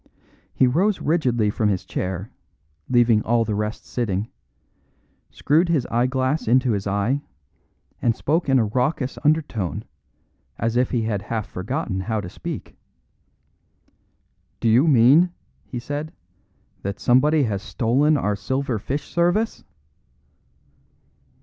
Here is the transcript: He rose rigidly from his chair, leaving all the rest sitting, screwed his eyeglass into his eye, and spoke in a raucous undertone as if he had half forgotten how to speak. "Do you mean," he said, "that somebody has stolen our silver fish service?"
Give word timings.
He 0.51 0.65
rose 0.65 0.99
rigidly 0.99 1.51
from 1.51 1.69
his 1.69 1.85
chair, 1.85 2.31
leaving 2.89 3.21
all 3.21 3.45
the 3.45 3.53
rest 3.53 3.85
sitting, 3.85 4.29
screwed 5.29 5.69
his 5.69 5.85
eyeglass 5.91 6.47
into 6.47 6.71
his 6.71 6.87
eye, 6.87 7.21
and 8.01 8.15
spoke 8.15 8.49
in 8.49 8.57
a 8.57 8.65
raucous 8.65 9.19
undertone 9.23 9.83
as 10.57 10.75
if 10.75 10.89
he 10.89 11.03
had 11.03 11.21
half 11.21 11.45
forgotten 11.45 11.99
how 11.99 12.19
to 12.19 12.29
speak. 12.31 12.75
"Do 14.59 14.67
you 14.69 14.87
mean," 14.87 15.33
he 15.65 15.77
said, 15.77 16.11
"that 16.81 16.99
somebody 16.99 17.43
has 17.43 17.61
stolen 17.61 18.17
our 18.17 18.35
silver 18.35 18.79
fish 18.79 19.07
service?" 19.07 19.63